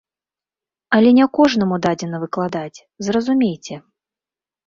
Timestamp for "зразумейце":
3.09-3.75